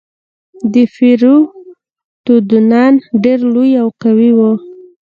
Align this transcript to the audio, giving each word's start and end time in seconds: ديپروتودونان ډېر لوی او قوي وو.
ديپروتودونان 0.73 2.93
ډېر 3.23 3.39
لوی 3.53 3.71
او 3.81 3.87
قوي 4.01 4.31
وو. 4.37 4.51